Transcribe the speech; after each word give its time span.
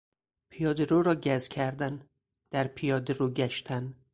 پیاده 0.49 0.85
رو 0.85 1.01
را 1.01 1.15
گز 1.15 1.47
کردن، 1.47 2.01
در 2.51 2.67
پیاده 2.67 3.13
رو 3.13 3.29
گشتن 3.29 3.93